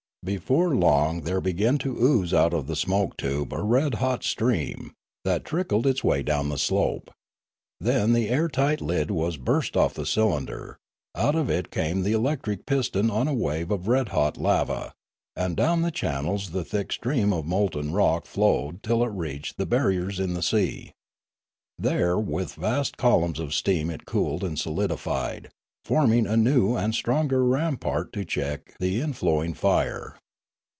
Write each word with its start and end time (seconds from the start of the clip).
Before 0.23 0.75
long 0.75 1.21
there 1.21 1.41
began 1.41 1.79
to 1.79 1.97
ooze 1.97 2.31
out 2.31 2.53
of 2.53 2.67
the 2.67 2.75
smoke 2.75 3.17
tube 3.17 3.51
a 3.51 3.63
red 3.63 3.95
hot 3.95 4.19
92 4.21 4.21
Limanora 4.21 4.23
stream, 4.23 4.91
that 5.25 5.43
trickled 5.43 5.87
its 5.87 6.03
way 6.03 6.21
down 6.21 6.49
the 6.49 6.59
slope. 6.59 7.09
Then 7.79 8.13
the 8.13 8.29
air 8.29 8.47
tight 8.47 8.81
lid 8.81 9.09
was 9.09 9.37
burst 9.37 9.75
off 9.75 9.95
the 9.95 10.05
cylinder, 10.05 10.77
out 11.15 11.33
of 11.33 11.49
it 11.49 11.71
came 11.71 12.03
the 12.03 12.11
electric 12.11 12.67
piston 12.67 13.09
on 13.09 13.27
a 13.27 13.33
wave 13.33 13.71
of 13.71 13.87
red 13.87 14.09
hot 14.09 14.37
lava, 14.37 14.93
and 15.35 15.57
down 15.57 15.81
the 15.81 15.89
channels 15.89 16.51
the 16.51 16.63
thick 16.63 16.91
stream 16.91 17.33
of 17.33 17.47
molten 17.47 17.91
rock 17.91 18.27
flowed 18.27 18.83
till 18.83 19.03
it 19.03 19.07
reached 19.09 19.57
the 19.57 19.65
barriers 19.65 20.19
in 20.19 20.35
the 20.35 20.43
sea. 20.43 20.91
There 21.79 22.19
with 22.19 22.53
vast 22.53 22.95
columns 22.95 23.39
of 23.39 23.55
steam 23.55 23.89
it 23.89 24.05
cooled 24.05 24.43
and 24.43 24.59
solidified, 24.59 25.49
forming 25.83 26.27
a 26.27 26.37
new 26.37 26.75
and 26.77 26.93
stronger 26.93 27.43
rampart 27.43 28.13
to 28.13 28.23
check 28.23 28.77
the 28.79 29.01
in 29.01 29.11
flowing 29.11 29.51
fire. 29.51 30.15